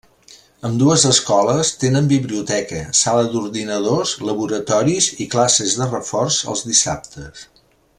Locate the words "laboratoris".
4.31-5.13